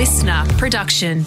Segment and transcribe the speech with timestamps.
[0.00, 1.24] LiSTNR production.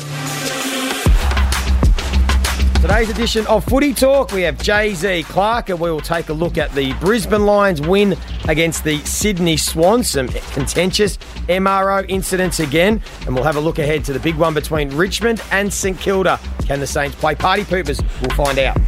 [2.81, 6.33] Today's edition of Footy Talk, we have Jay Z Clark, and we will take a
[6.33, 8.17] look at the Brisbane Lions win
[8.49, 10.09] against the Sydney Swans.
[10.09, 11.17] Some contentious
[11.49, 15.43] MRO incidents again, and we'll have a look ahead to the big one between Richmond
[15.51, 16.39] and St Kilda.
[16.65, 18.01] Can the Saints play party poopers?
[18.21, 18.79] We'll find out.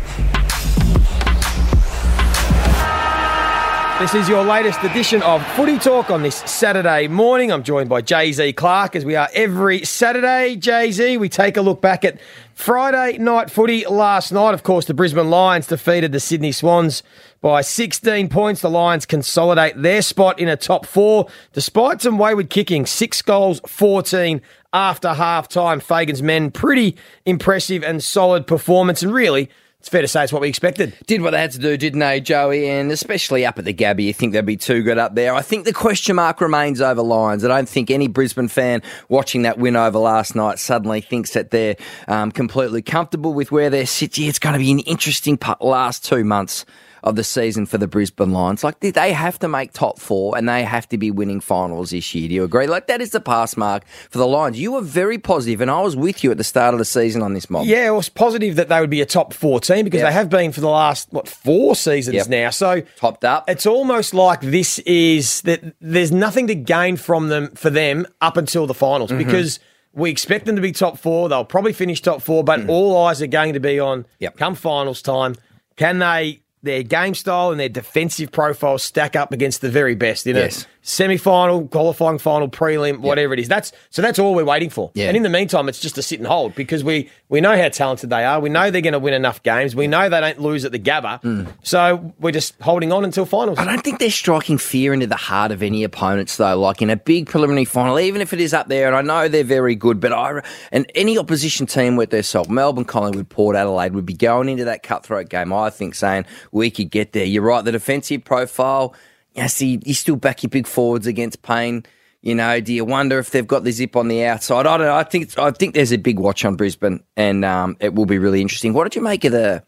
[3.97, 7.49] This is your latest edition of Footy Talk on this Saturday morning.
[7.49, 10.57] I'm joined by Jay Z Clark as we are every Saturday.
[10.57, 12.19] Jay Z, we take a look back at
[12.53, 14.53] Friday night footy last night.
[14.53, 17.03] Of course, the Brisbane Lions defeated the Sydney Swans
[17.39, 18.59] by 16 points.
[18.59, 22.85] The Lions consolidate their spot in a top four despite some wayward kicking.
[22.85, 24.41] Six goals, 14
[24.73, 25.79] after half time.
[25.79, 29.49] Fagan's men, pretty impressive and solid performance, and really
[29.85, 30.93] it's fair to say it's what we expected.
[31.05, 32.67] Did what they had to do, didn't they, Joey?
[32.67, 35.35] And especially up at the Gabba, you think they'd be too good up there.
[35.35, 37.45] I think the question mark remains over Lions.
[37.45, 41.51] I don't think any Brisbane fan watching that win over last night suddenly thinks that
[41.51, 41.75] they're
[42.07, 44.27] um, completely comfortable with where they're sitting.
[44.27, 46.65] It's going to be an interesting last two months
[47.03, 48.63] of the season for the Brisbane Lions.
[48.63, 52.13] Like they have to make top four and they have to be winning finals this
[52.15, 52.27] year.
[52.27, 52.67] Do you agree?
[52.67, 54.59] Like that is the pass mark for the Lions.
[54.59, 57.21] You were very positive, and I was with you at the start of the season
[57.21, 57.65] on this mob.
[57.65, 60.09] Yeah, I was positive that they would be a top four team because yep.
[60.09, 62.27] they have been for the last what four seasons yep.
[62.27, 62.49] now.
[62.49, 63.49] So topped up.
[63.49, 68.37] It's almost like this is that there's nothing to gain from them for them up
[68.37, 69.19] until the finals mm-hmm.
[69.19, 69.59] because.
[69.97, 71.29] We expect them to be top four.
[71.29, 72.67] They'll probably finish top four, but mm.
[72.67, 74.35] all eyes are going to be on yep.
[74.35, 75.35] come finals time.
[75.77, 80.27] Can they their game style and their defensive profile stack up against the very best
[80.27, 80.63] in yes.
[80.63, 83.39] a semi-final, qualifying final, prelim, whatever yep.
[83.39, 83.47] it is.
[83.47, 84.91] That's so that's all we're waiting for.
[84.93, 85.07] Yeah.
[85.07, 87.69] And in the meantime, it's just to sit and hold because we we know how
[87.69, 88.39] talented they are.
[88.39, 89.75] We know they're going to win enough games.
[89.75, 91.21] We know they don't lose at the Gabba.
[91.23, 91.51] Mm.
[91.63, 93.57] So we're just holding on until finals.
[93.57, 96.57] I don't think they're striking fear into the heart of any opponents though.
[96.59, 99.27] Like in a big preliminary final, even if it is up there, and I know
[99.27, 100.41] they're very good, but I
[100.71, 104.65] and any opposition team with their self, Melbourne, Collingwood, Port Adelaide would be going into
[104.65, 105.51] that cutthroat game.
[105.51, 107.25] I think saying we could get there.
[107.25, 107.65] You're right.
[107.65, 108.93] The defensive profile
[109.35, 111.85] you see, you still back your big forwards against Payne.
[112.21, 114.65] You know, do you wonder if they've got the zip on the outside?
[114.65, 114.95] I don't know.
[114.95, 118.17] I think I think there's a big watch on Brisbane, and um, it will be
[118.17, 118.73] really interesting.
[118.73, 119.63] What did you make of the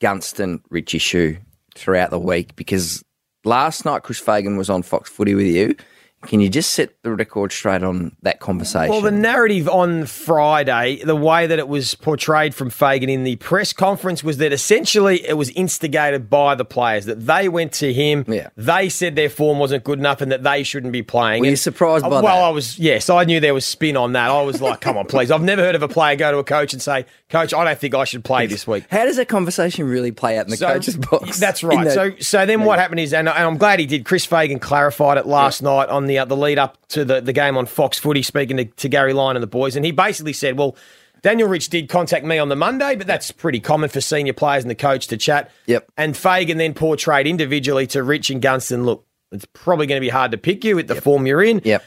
[0.00, 1.38] Gunston Rich issue
[1.74, 2.54] throughout the week?
[2.54, 3.02] Because
[3.44, 5.74] last night Chris Fagan was on Fox Footy with you,
[6.22, 8.90] can you just set the record straight on that conversation?
[8.90, 13.36] Well, the narrative on Friday, the way that it was portrayed from Fagan in the
[13.36, 17.92] press conference was that essentially it was instigated by the players, that they went to
[17.92, 18.48] him, yeah.
[18.56, 21.40] they said their form wasn't good enough and that they shouldn't be playing.
[21.40, 22.28] Were and, you surprised uh, by well, that?
[22.28, 24.30] Well, I was, yes, I knew there was spin on that.
[24.30, 25.30] I was like, come on, please.
[25.30, 27.76] I've never heard of a player go to a coach and say, Coach, I don't
[27.76, 28.84] think I should play this week.
[28.88, 31.40] How does that conversation really play out in the so, coach's box?
[31.40, 31.90] That's right.
[31.90, 34.04] So, so then what happened is, and, and, I'm glad he did.
[34.04, 35.70] Chris Fagan clarified it last yeah.
[35.70, 38.56] night on the uh, the lead up to the, the game on Fox Footy, speaking
[38.56, 40.76] to, to Gary Lyon and the boys, and he basically said, "Well,
[41.22, 44.64] Daniel Rich did contact me on the Monday, but that's pretty common for senior players
[44.64, 45.90] and the coach to chat." Yep.
[45.96, 50.10] And Fagan then portrayed individually to Rich and Gunston, "Look, it's probably going to be
[50.10, 51.02] hard to pick you with the yep.
[51.02, 51.84] form you're in." Yep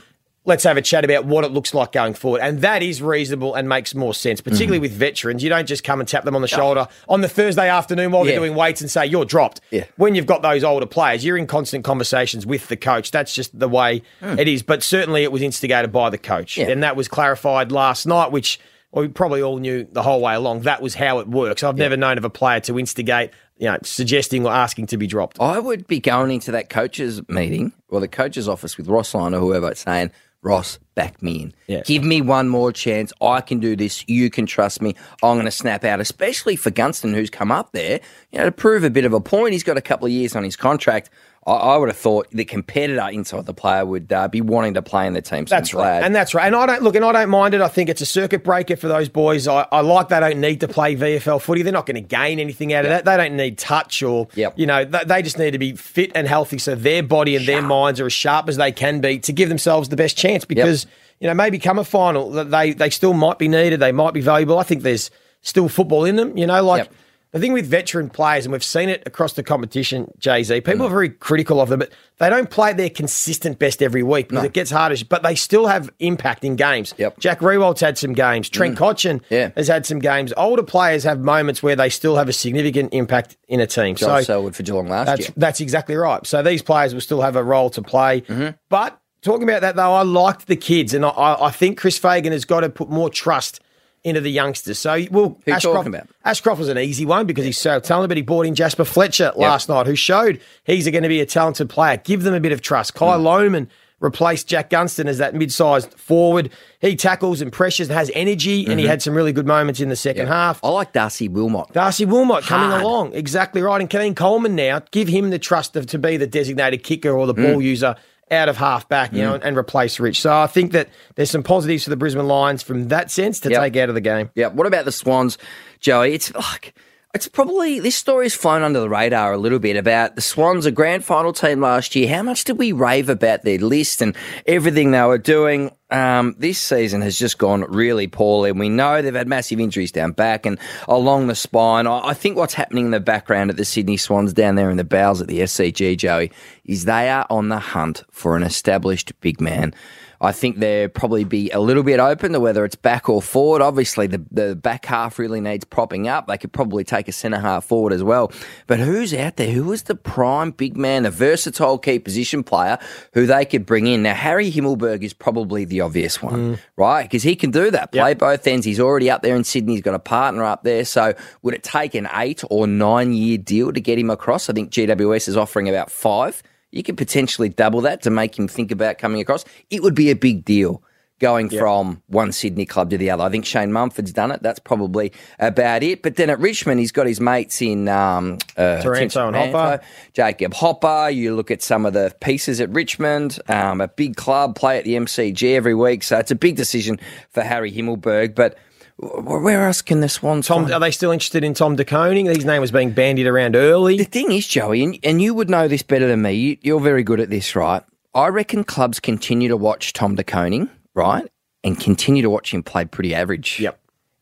[0.49, 2.41] let's have a chat about what it looks like going forward.
[2.41, 4.81] And that is reasonable and makes more sense, particularly mm-hmm.
[4.81, 5.43] with veterans.
[5.43, 8.25] You don't just come and tap them on the shoulder on the Thursday afternoon while
[8.25, 8.31] yeah.
[8.31, 9.61] they're doing weights and say, you're dropped.
[9.71, 9.85] Yeah.
[9.95, 13.11] When you've got those older players, you're in constant conversations with the coach.
[13.11, 14.37] That's just the way mm.
[14.37, 14.63] it is.
[14.63, 16.57] But certainly it was instigated by the coach.
[16.57, 16.69] Yeah.
[16.69, 18.59] And that was clarified last night, which
[18.91, 20.61] well, we probably all knew the whole way along.
[20.61, 21.63] That was how it works.
[21.63, 25.05] I've never known of a player to instigate you know, suggesting or asking to be
[25.05, 25.39] dropped.
[25.39, 29.33] I would be going into that coach's meeting or the coach's office with Ross Lyon
[29.33, 30.11] or whoever saying,
[30.41, 31.53] Ross, back me in.
[31.67, 31.81] Yeah.
[31.85, 33.11] Give me one more chance.
[33.21, 34.05] I can do this.
[34.07, 34.95] You can trust me.
[35.21, 37.99] I'm going to snap out, especially for Gunston, who's come up there,
[38.31, 39.51] you know, to prove a bit of a point.
[39.51, 41.09] He's got a couple of years on his contract.
[41.45, 44.81] I, I would have thought the competitor inside the player would uh, be wanting to
[44.81, 45.47] play in the team.
[45.47, 46.47] So that's right, and that's right.
[46.47, 47.61] And I don't look, and I don't mind it.
[47.61, 49.47] I think it's a circuit breaker for those boys.
[49.47, 51.61] I, I like they don't need to play VFL footy.
[51.61, 53.05] They're not going to gain anything out of yep.
[53.05, 53.17] that.
[53.17, 54.57] They don't need touch or yep.
[54.57, 57.45] you know they, they, just need to be fit and healthy so their body and
[57.45, 57.59] sharp.
[57.59, 60.45] their minds are as sharp as they can be to give themselves the best chance
[60.45, 60.85] because.
[60.85, 64.13] Yep you know, maybe come a final, they they still might be needed, they might
[64.13, 64.57] be valuable.
[64.57, 65.11] I think there's
[65.41, 66.37] still football in them.
[66.37, 66.89] You know, like.
[67.31, 70.85] The thing with veteran players, and we've seen it across the competition, Jay Z, people
[70.85, 70.87] mm.
[70.87, 74.41] are very critical of them, but they don't play their consistent best every week because
[74.41, 74.47] no.
[74.47, 74.95] it gets harder.
[75.07, 76.95] But they still have impact in games.
[76.97, 77.19] Yep.
[77.19, 78.49] Jack Riewoldt's had some games.
[78.49, 78.79] Trent mm.
[78.79, 79.51] Cotchin yeah.
[79.55, 80.33] has had some games.
[80.37, 83.95] Older players have moments where they still have a significant impact in a team.
[83.95, 85.33] Joel so Selwood for Geelong last that's, year.
[85.37, 86.25] That's exactly right.
[86.25, 88.21] So these players will still have a role to play.
[88.21, 88.57] Mm-hmm.
[88.69, 92.31] But talking about that, though, I liked the kids, and I, I think Chris Fagan
[92.31, 93.59] has got to put more trust–
[94.03, 94.79] into the youngsters.
[94.79, 96.07] So, well, Who Ashcroft, talking about?
[96.23, 99.31] Ashcroft was an easy one because he's so talented, but he brought in Jasper Fletcher
[99.35, 101.97] last night, who showed he's going to be a talented player.
[101.97, 102.93] Give them a bit of trust.
[102.95, 103.67] Kai mm.
[103.99, 106.51] Replaced Jack Gunston as that mid-sized forward.
[106.79, 109.89] He tackles and pressures and has energy, and he had some really good moments in
[109.89, 110.63] the second half.
[110.63, 111.73] I like Darcy Wilmot.
[111.73, 113.81] Darcy Wilmot coming along, exactly right.
[113.81, 117.27] And Kane Coleman now, give him the trust of to be the designated kicker or
[117.27, 117.97] the ball user
[118.31, 120.21] out of half back, you know, and, and replace Rich.
[120.21, 123.49] So I think that there's some positives for the Brisbane Lions from that sense to
[123.49, 123.61] Yep.
[123.61, 124.29] take out of the game.
[124.35, 124.47] Yeah.
[124.47, 125.37] What about the Swans,
[125.79, 126.13] Joey?
[126.13, 126.73] It's like
[127.15, 130.71] it's probably this story's flown under the radar a little bit about the Swans, a
[130.71, 132.07] grand final team last year.
[132.07, 134.15] How much did we rave about their list and
[134.45, 135.71] everything they were doing?
[135.89, 139.91] Um, this season has just gone really poorly, and we know they've had massive injuries
[139.91, 141.87] down back and along the spine.
[141.87, 144.77] I, I think what's happening in the background at the Sydney Swans down there in
[144.77, 146.31] the bowels at the SCG, Joey,
[146.65, 149.73] is they are on the hunt for an established big man.
[150.21, 153.61] I think they'll probably be a little bit open to whether it's back or forward.
[153.61, 156.27] Obviously, the, the back half really needs propping up.
[156.27, 158.31] They could probably take a centre half forward as well.
[158.67, 159.51] But who's out there?
[159.51, 162.77] Who is the prime big man, the versatile key position player
[163.13, 164.03] who they could bring in?
[164.03, 166.59] Now, Harry Himmelberg is probably the obvious one, mm.
[166.75, 167.03] right?
[167.03, 168.65] Because he can do that, play both ends.
[168.65, 169.73] He's already up there in Sydney.
[169.73, 170.83] He's got a partner up there.
[170.83, 171.13] So
[171.43, 174.49] would it take an eight or nine year deal to get him across?
[174.49, 176.43] I think GWS is offering about five.
[176.71, 179.45] You could potentially double that to make him think about coming across.
[179.69, 180.83] It would be a big deal
[181.19, 183.23] going from one Sydney club to the other.
[183.23, 184.41] I think Shane Mumford's done it.
[184.41, 186.01] That's probably about it.
[186.01, 189.83] But then at Richmond, he's got his mates in um, uh, Taranto and Hopper.
[190.13, 191.09] Jacob Hopper.
[191.09, 194.85] You look at some of the pieces at Richmond, um, a big club, play at
[194.85, 196.03] the MCG every week.
[196.03, 196.99] So it's a big decision
[197.29, 198.33] for Harry Himmelberg.
[198.33, 198.57] But
[199.01, 202.25] where else can the Swans Tom, find- are they still interested in Tom De Koning?
[202.25, 203.97] His name was being bandied around early.
[203.97, 206.33] The thing is, Joey, and, and you would know this better than me.
[206.33, 207.81] You, you're very good at this, right?
[208.13, 211.25] I reckon clubs continue to watch Tom De Koning, right,
[211.63, 213.59] and continue to watch him play pretty average.
[213.59, 213.79] Yep.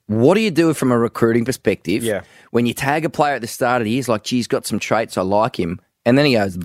[0.07, 2.03] What do you do from a recruiting perspective?
[2.03, 2.21] Yeah.
[2.51, 4.79] When you tag a player at the start of the year, like, geez, got some
[4.79, 6.57] traits, I like him, and then he goes,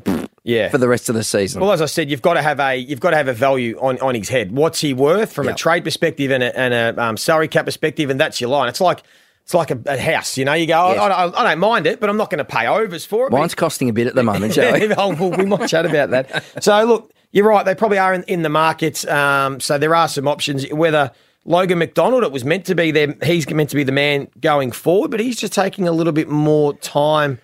[0.44, 0.70] Yeah.
[0.70, 1.60] for the rest of the season.
[1.60, 3.78] Well, as I said, you've got to have a you've got to have a value
[3.80, 4.50] on, on his head.
[4.52, 8.10] What's he worth from a trade perspective and a, and a um, salary cap perspective,
[8.10, 8.68] and that's your line.
[8.68, 9.02] It's like
[9.44, 10.38] it's like a, a house.
[10.38, 10.98] You know, you go, Yes.
[10.98, 13.32] I, I, I don't mind it, but I'm not going to pay overs for it.
[13.32, 14.92] Mine's costing a bit at the moment, Joey.
[14.96, 16.44] oh, well, we might chat about that.
[16.62, 17.64] So, look, you're right.
[17.64, 19.04] They probably are in, in the market.
[19.08, 20.68] Um, so there are some options.
[20.70, 21.10] Whether
[21.44, 24.70] Logan McDonald, it was meant to be there, he's meant to be the man going
[24.70, 27.40] forward, but he's just taking a little bit more time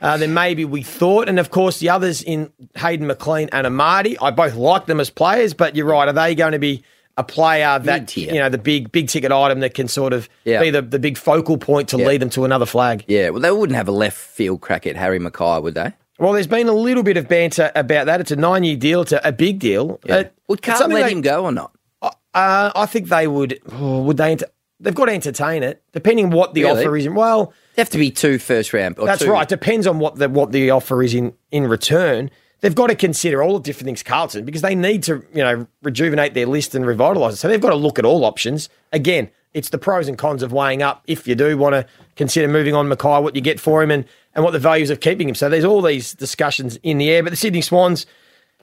[0.00, 1.28] uh, than maybe we thought.
[1.28, 5.10] And of course, the others in Hayden McLean and Amartey, I both like them as
[5.10, 6.08] players, but you're right.
[6.08, 6.82] Are they going to be
[7.16, 8.32] a player that Mid-tier.
[8.32, 10.60] you know the big big ticket item that can sort of Yeah.
[10.60, 13.04] be the, the big focal point to lead them to another flag?
[13.08, 15.92] yeah, well, they wouldn't have a left field crack at Harry McKay, would they?
[16.18, 18.20] Well, there's been a little bit of banter about that.
[18.20, 19.02] It's a nine year deal.
[19.02, 19.98] It's a, big deal.
[20.08, 21.72] Uh, Would Carlton let they- him go or not?
[22.02, 23.58] Uh, I think they would.
[23.72, 24.32] oh, would they?
[24.32, 24.46] Enter,
[24.78, 26.80] they've got to entertain it, depending what the Really?
[26.84, 27.08] offer is.
[27.08, 28.98] Well, They have to be two first round.
[28.98, 29.30] Or that's two.
[29.30, 29.48] right.
[29.48, 32.30] Depends on what the what the offer is in in return.
[32.60, 35.66] They've got to consider all the different things, Carlton, because they need to, you know,
[35.82, 37.36] rejuvenate their list and revitalise it.
[37.36, 38.68] So they've got to look at all options.
[38.92, 41.86] Again, it's the pros and cons of weighing up if you do want to
[42.16, 45.00] consider moving on McKay, what you get for him, and and what the values of
[45.00, 45.34] keeping him.
[45.34, 47.22] So there's all these discussions in the air.
[47.22, 48.06] But the Sydney Swans,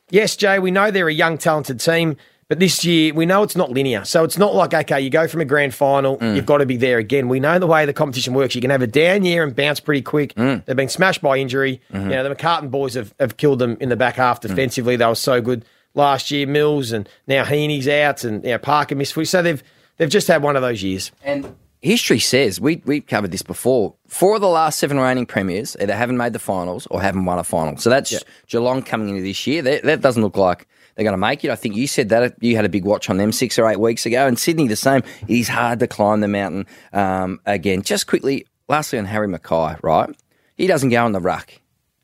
[0.10, 2.18] yes, Jay, we know they're a young, talented team,
[2.50, 4.06] but this year we know it's not linear.
[4.06, 6.36] So it's not like, okay, you go from a grand final, mm.
[6.36, 7.28] you've got to be there again.
[7.28, 8.56] We know the way the competition works.
[8.56, 10.34] You can have a down year and bounce pretty quick.
[10.36, 10.64] Mm.
[10.66, 11.82] They've been smashed by injury.
[11.92, 12.10] Mm-hmm.
[12.10, 14.48] You know, the McCartin boys have, have killed them in the back half mm.
[14.48, 14.96] defensively.
[14.96, 16.48] They were so good last year.
[16.48, 19.30] Mills and now Heaney's out and you know, Parker missed footage.
[19.30, 19.62] So they've
[19.98, 21.12] they've just had one of those years.
[21.24, 23.96] And history says we we've covered this before.
[24.07, 27.39] Four of the last seven reigning premiers either haven't made the finals or haven't won
[27.39, 27.77] a final.
[27.77, 29.62] So that's Geelong coming into this year.
[29.62, 31.51] That, that doesn't look like they're going to make it.
[31.51, 33.79] I think you said that you had a big watch on them six or eight
[33.79, 35.03] weeks ago, and Sydney the same.
[35.27, 37.84] It is hard to climb the mountain um, again.
[37.84, 40.10] Just quickly, lastly on Harry McKay, right?
[40.55, 41.53] He doesn't go on the ruck.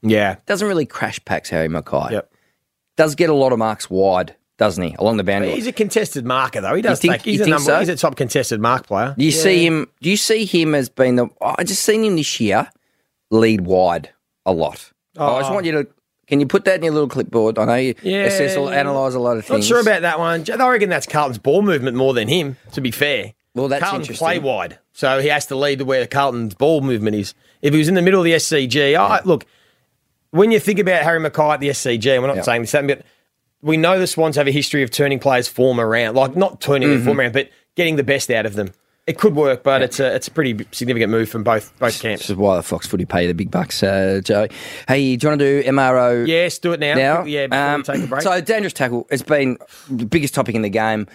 [0.04, 0.36] Yeah.
[0.46, 2.12] Doesn't really crash packs Harry McKay.
[2.12, 2.32] Yep.
[2.96, 5.52] Does get a lot of marks wide, doesn't he, along the boundary?
[5.52, 6.76] He's a contested marker, though.
[6.76, 7.22] He does think- take.
[7.24, 7.66] He's you a think number.
[7.72, 7.80] so?
[7.80, 9.16] He's a top contested mark player.
[9.18, 9.88] Do you see him?
[10.02, 11.28] Do you see him as being the?
[11.42, 12.70] Oh, I just seen him this year
[13.32, 14.10] lead wide
[14.46, 14.92] a lot.
[15.18, 15.54] Oh, I just oh.
[15.56, 15.88] want you to.
[16.28, 17.60] Can you put that in your little clipboard?
[17.60, 18.02] I know you Oh.
[18.08, 18.80] Yeah, assess, or yeah.
[18.80, 19.50] analyze a lot of things.
[19.50, 19.68] Not things.
[19.68, 20.46] sure about that one.
[20.50, 22.56] I reckon that's Carlton's ball movement more than him.
[22.74, 24.26] To be fair, Well, that's Carlton interesting.
[24.26, 27.34] play wide, so he has to lead to where Carlton's ball movement is.
[27.62, 29.46] If he was in the middle of the SCG, I look
[30.32, 32.42] when you think about Harry McKay at the SCG, and we're not Yeah.
[32.44, 33.04] saying this, but
[33.64, 36.90] we know the Swans have a history of turning players' form around, like not turning
[36.90, 37.06] their Mm-hmm.
[37.08, 38.72] form around, but getting the best out of them.
[39.08, 42.22] It could work, but it's a it's a pretty significant move from both both camps.
[42.24, 44.50] This is why the Fox Footy pay the big bucks, uh, Joey.
[44.88, 46.26] Hey, do you want to do MRO?
[46.26, 46.94] Yes, do it now.
[46.94, 47.24] now.
[47.26, 48.22] yeah, Um, we take a break.
[48.22, 49.06] So, dangerous tackle.
[49.12, 49.58] It's been
[49.90, 51.08] the biggest topic in the game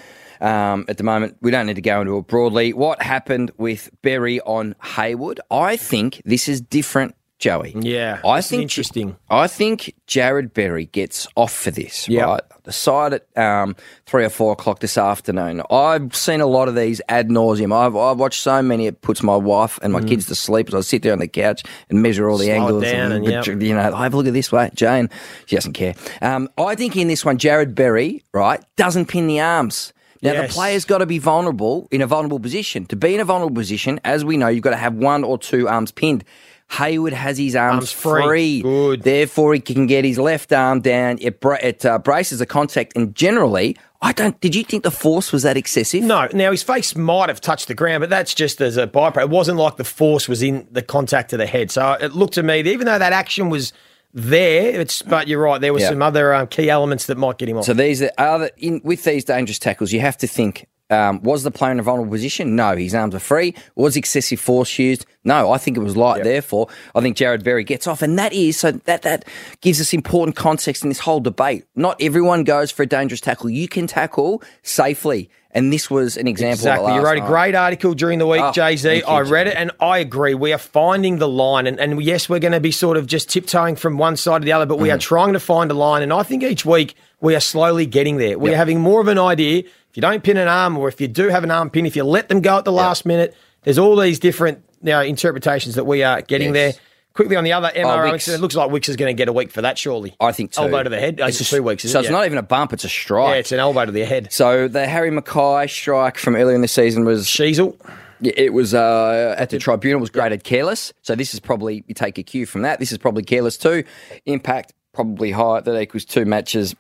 [0.43, 1.39] um, at the moment.
[1.41, 2.75] We don't need to go into it broadly.
[2.75, 5.41] What happened with Berry on Hayward?
[5.51, 7.73] I think this is different Joey.
[7.79, 9.17] Yeah, I think interesting.
[9.31, 12.09] I think Jarrod Berry gets off for this.
[12.09, 12.27] Yep.
[12.27, 13.77] Right, the side at um,
[14.07, 15.63] three or four o'clock this afternoon.
[15.71, 17.73] I've seen a lot of these ad nauseum.
[17.73, 18.87] I've, I've watched so many.
[18.87, 21.29] It puts my wife and my kids to sleep as I sit there on the
[21.29, 22.57] couch and measure all the Mm.
[22.57, 22.83] Slow angles.
[22.85, 23.47] down and, yep.
[23.47, 25.09] you know, I have a look at this way, Jane.
[25.47, 25.95] She doesn't care.
[26.21, 29.93] Um, I think in this one, Jarrod Berry right doesn't pin the arms.
[30.23, 30.49] Now Yes.
[30.51, 32.85] the player's got to be vulnerable in a vulnerable position.
[32.87, 35.39] To be in a vulnerable position, as we know, you've got to have one or
[35.39, 36.25] two arms pinned.
[36.71, 38.23] Hayward has his arms, Arms free.
[38.23, 38.63] free.
[38.63, 39.03] Good.
[39.03, 41.19] Therefore, he can get his left arm down.
[41.21, 44.39] It, bra- it uh, braces the contact, and generally, I don't.
[44.41, 46.05] Did you think the force was that excessive?
[46.05, 49.23] No, now his face might have touched the ground, but that's just as a byproduct.
[49.23, 51.71] It wasn't like the force was in the contact of the head.
[51.71, 53.73] So it looked to me, that even though that action was
[54.15, 55.61] there, it's but you're right.
[55.61, 55.89] There were Yeah.
[55.89, 57.65] some other um, key elements that might get him off.
[57.65, 59.93] So these are other in with these dangerous tackles.
[59.93, 62.57] You have to think: um, was the player in a vulnerable position?
[62.57, 63.55] No, his arms are free.
[63.75, 65.07] Was excessive force used?
[65.25, 66.25] No, I think it was light.
[66.25, 69.25] Therefore, I think Jarrod Berry gets off, and that is so that that
[69.61, 71.65] gives us important context in this whole debate.
[71.77, 73.51] Not everyone goes for a dangerous tackle.
[73.51, 76.53] You can tackle safely, and this was an example.
[76.67, 76.95] Exactly.
[76.95, 79.03] You wrote a great article during the week, Oh, Jay Z.
[79.03, 80.35] I read it and I agree.
[80.35, 81.67] We are finding the line.
[81.67, 84.45] And, and yes, we're going to be sort of just tiptoeing from one side to
[84.45, 84.83] the other, but Mm-hmm.
[84.83, 86.03] we are trying to find a line.
[86.03, 88.39] And I think each week we are slowly getting there.
[88.39, 88.57] We're Yep.
[88.59, 89.61] having more of an idea.
[89.61, 91.97] If you don't pin an arm, or if you do have an arm pin, if
[91.97, 95.75] you let them go at the last minute, there's all these different you know, interpretations
[95.77, 96.75] that we are getting Yes.
[96.77, 96.83] there.
[97.15, 98.29] Quickly on the other MRO, Wicks.
[98.29, 100.15] it looks like Wicks is going to get a week for that, surely.
[100.21, 100.61] I think two.
[100.63, 101.21] Elbow to the head.
[101.21, 102.13] Oh, It's a- two weeks, so it's Yeah.
[102.13, 103.33] not even a bump; it's a strike.
[103.33, 104.33] Yeah, it's an elbow to the head.
[104.33, 107.75] so the Harry McKay strike from earlier in the season was Sheezel.
[108.21, 110.93] Yeah, It was uh, at the tribunal was graded careless.
[111.03, 112.79] So this is probably you take a cue from that.
[112.79, 113.83] This is probably careless too.
[114.27, 115.61] Impact probably high.
[115.61, 116.75] That equals two matches.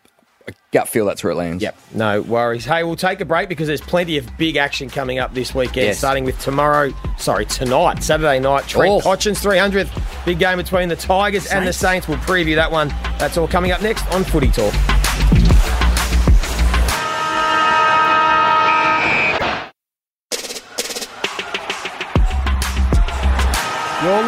[0.48, 1.62] I gut feel that's where it lands.
[1.62, 2.64] Yep, no worries.
[2.64, 5.88] Hey, we'll take a break because there's plenty of big action coming up this weekend,
[5.88, 5.98] Yes.
[5.98, 8.66] starting with tomorrow, sorry, tonight, Saturday night.
[8.66, 9.00] Trent Oh.
[9.00, 9.90] Cotchin's 300th.
[10.24, 12.08] Big game between the Tigers and the Saints.
[12.08, 12.88] We'll preview that one.
[13.18, 14.72] That's all coming up next on Footy Talk.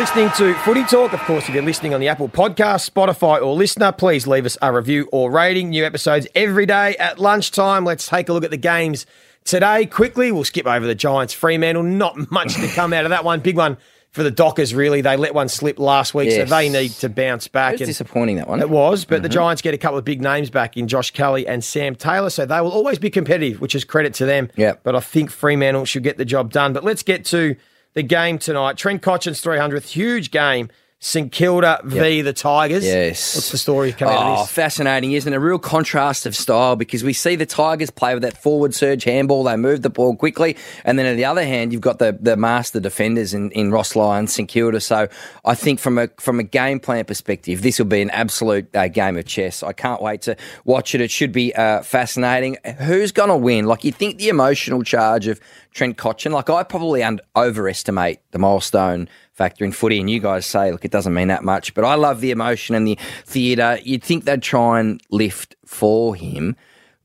[0.01, 1.13] Listening to Footy Talk.
[1.13, 4.57] Of course, if you're listening on the Apple Podcast, Spotify, or LiSTNR, please leave us
[4.63, 5.69] a review or rating.
[5.69, 7.85] New episodes every day at lunchtime.
[7.85, 9.05] Let's take a look at the games
[9.45, 9.85] today.
[9.85, 11.83] Quickly, we'll skip over the Giants Fremantle.
[11.83, 13.41] Not much to come out of that one.
[13.41, 13.77] Big one
[14.11, 15.03] for the Dockers, really.
[15.03, 17.73] They let one slip last week, so they need to bounce back.
[17.75, 18.61] It was and- disappointing that one.
[18.61, 19.35] it was, but the Mm-hmm.
[19.35, 22.47] Giants get a couple of big names back in Josh Kelly and Sam Taylor, so
[22.47, 24.51] they will always be competitive, which is credit to them.
[24.57, 24.81] Yep.
[24.83, 26.73] But I think Fremantle should get the job done.
[26.73, 27.55] But let's get to
[28.01, 28.79] the game tonight.
[28.79, 30.71] Trent Cotchin's 300th, huge game.
[31.03, 32.85] St Kilda v the Tigers.
[32.85, 33.35] Yes.
[33.35, 34.55] What's the story coming out Oh, of this?
[34.55, 35.35] fascinating, isn't it?
[35.35, 39.05] A real contrast of style because we see the Tigers play with that forward surge
[39.05, 39.45] handball.
[39.45, 40.59] They move the ball quickly.
[40.85, 43.97] And then on the other hand, you've got the, the master defenders in, in Ross
[43.97, 44.79] Lyon, St Kilda.
[44.79, 45.09] So
[45.43, 48.89] I think from a from a game plan perspective, this will be an absolute uh,
[48.89, 49.63] game of chess.
[49.63, 51.01] I can't wait to watch it.
[51.01, 52.59] It should be uh, fascinating.
[52.79, 53.65] Who's going to win?
[53.65, 55.41] Like, you think the emotional charge of
[55.73, 59.09] Trent Cotchin, like, I probably un- overestimate the milestone
[59.41, 61.95] factor in footy, and you guys say, look, it doesn't mean that much, but I
[61.95, 63.79] love the emotion and the theatre.
[63.83, 66.57] You'd think they'd try and lift for him,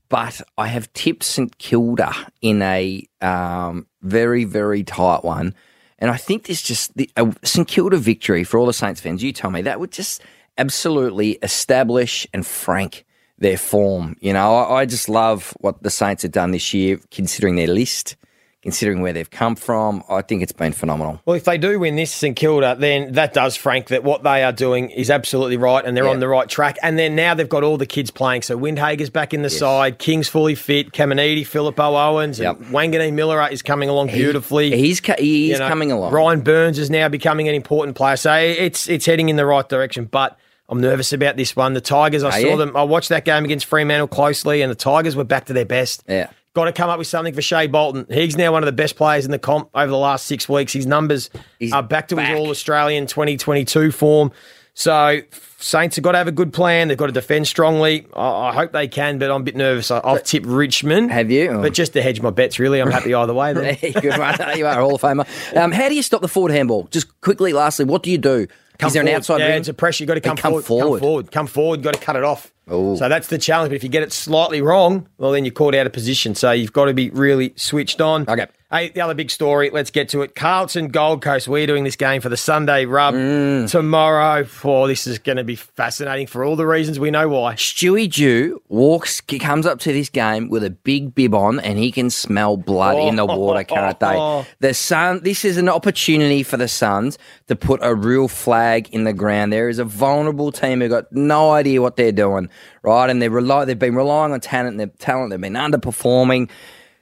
[0.09, 5.55] but I have tipped St Kilda in a um, very, very tight one.
[5.97, 9.23] And I think this just, the a St Kilda victory for all the Saints fans,
[9.23, 10.21] you tell me, that would just
[10.57, 13.05] absolutely establish and frank
[13.39, 14.17] their form.
[14.19, 17.67] You know, I, I just love what the Saints have done this year, considering their
[17.67, 18.17] list
[18.65, 20.03] considering where they've come from.
[20.09, 21.21] I think it's been phenomenal.
[21.25, 24.43] Well, if they do win this St Kilda, then that does, Frank, that what they
[24.43, 26.09] are doing is absolutely right and they're Yeah.
[26.09, 26.77] on the right track.
[26.81, 28.41] And then now they've got all the kids playing.
[28.41, 32.57] So Windhager's back in the side, King's fully fit, Caminiti, Phillipou Owens, Yep.
[32.57, 34.75] and Wanganeen-Milera is coming along beautifully.
[34.75, 36.11] He's ca- he's You know, coming along.
[36.11, 38.17] Ryan Byrnes is now becoming an important player.
[38.17, 40.05] So it's it's heading in the right direction.
[40.11, 41.73] But I'm nervous about this one.
[41.75, 42.75] The Tigers, I saw them.
[42.75, 46.03] I watched that game against Fremantle closely, and the Tigers were back to their best.
[46.09, 46.29] Yeah.
[46.55, 48.07] Got to come up with something for Shai Bolton.
[48.09, 50.71] He's now one of the best players in the comp over the last six weeks.
[50.71, 52.29] His numbers He's are back to back.
[52.29, 54.31] his All Australian 2022 form.
[54.73, 55.21] So
[55.57, 56.87] Saints have got to have a good plan.
[56.87, 58.07] They've got to defend strongly.
[58.13, 59.91] I, I hope they can, but I'm a bit nervous.
[59.91, 61.11] I, I've tipped Richmond.
[61.11, 61.59] Have you?
[61.61, 63.53] But just to hedge my bets, really, I'm happy either way.
[63.53, 63.75] Then.
[64.01, 64.35] Good one.
[64.57, 65.57] you are a Hall of Famer.
[65.57, 66.87] Um, how do you stop the forward handball?
[66.91, 68.47] Just quickly, lastly, what do you do?
[68.77, 69.59] Come Is there an outside Yeah, rim?
[69.59, 70.03] it's a pressure.
[70.03, 70.91] You've got to come, come forward, forward.
[70.91, 71.31] Come forward.
[71.31, 71.77] Come forward.
[71.79, 72.51] You've got to cut it off.
[72.71, 72.95] Ooh.
[72.97, 73.69] So that's the challenge.
[73.69, 76.35] But if you get it slightly wrong, well, then you're caught out of position.
[76.35, 78.27] So you've got to be really switched on.
[78.27, 78.47] Okay.
[78.71, 80.33] Hey, the other big story, let's get to it.
[80.33, 83.69] Carlton Gold Coast, we're doing this game for the Sunday rub Mm.
[83.69, 84.43] tomorrow.
[84.63, 87.53] Oh, this is going to be fascinating for all the reasons we know why.
[87.53, 91.77] Stewie Dew walks, he comes up to this game with a big bib on, and
[91.77, 94.45] he can smell blood in the water, can't they?
[94.61, 95.21] The Sun.
[95.21, 99.53] This is an opportunity for the Suns to put a real flag in the ground.
[99.53, 102.49] There is a vulnerable team who got no idea what they're doing,
[102.81, 103.11] right?
[103.11, 104.79] And they rely, they've been relying on talent.
[104.79, 105.29] Their talent.
[105.29, 106.49] They've been underperforming.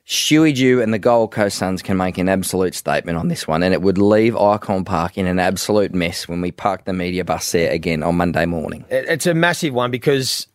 [0.08, 3.64] Stewie Dew and the Gold Coast Suns can make an absolute statement on this one,
[3.64, 7.24] and it would leave Icon Park in an absolute mess when we park the media
[7.24, 8.84] bus there again on Monday morning.
[8.90, 10.48] It's a massive one because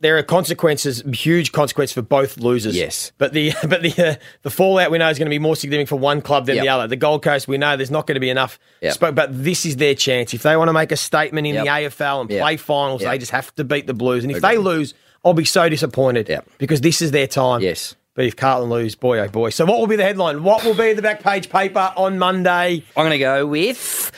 [0.00, 2.74] there are consequences, huge consequences for both losers.
[2.76, 3.12] Yes.
[3.18, 5.90] but the but the uh, the fallout we know is going to be more significant
[5.90, 6.86] for one club than the other.
[6.86, 8.58] The Gold Coast, we know there's not going to be enough.
[8.80, 8.92] Yep.
[8.94, 11.64] Spoke, but this is their chance if they want to make a statement in Yep.
[11.64, 12.40] the AFL and Yep.
[12.40, 13.02] play finals.
[13.02, 13.10] Yep.
[13.12, 14.94] They just have to beat the Blues, and if they lose,
[15.24, 16.28] I'll be so disappointed.
[16.28, 16.48] Yep.
[16.58, 17.60] because this is their time.
[17.60, 17.96] Yes.
[18.16, 19.50] If Carlton lose, boy oh boy.
[19.50, 20.44] So what will be the headline?
[20.44, 22.84] What will be the back page paper on Monday?
[22.96, 24.12] I'm going to go with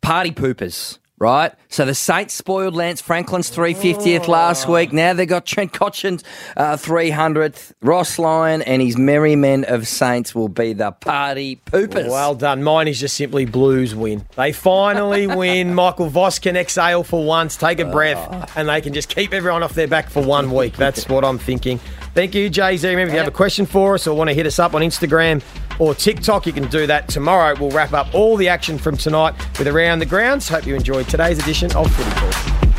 [0.00, 0.98] party poopers.
[1.20, 4.90] Right, so the Saints spoiled Lance Franklin's 350th last week.
[4.90, 6.24] Now they've got Trent Cotchin's
[6.56, 7.74] uh, 300th.
[7.82, 12.08] Ross Lyon and his merry men of Saints will be the party poopers.
[12.08, 12.62] Well done.
[12.62, 14.24] Mine is just simply Blues win.
[14.36, 15.74] They finally win.
[15.74, 19.62] Michael Voss can exhale for once, take a breath, and they can just keep everyone
[19.62, 20.74] off their back for one week.
[20.78, 21.80] That's what I'm thinking.
[22.14, 22.88] Thank you, Jay Z.
[22.88, 24.80] Remember, if you have a question for us or want to hit us up on
[24.80, 25.42] Instagram
[25.80, 27.56] or TikTok, you can do that tomorrow.
[27.58, 30.48] We'll wrap up all the action from tonight with Around the Grounds.
[30.48, 32.69] Hope you enjoyed today's edition of Footy Talk.